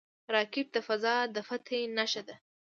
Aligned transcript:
راکټ 0.35 0.67
د 0.75 0.77
فضا 0.87 1.15
د 1.35 1.37
فتح 1.47 1.79
نښه 1.97 2.21
ده 2.27 2.35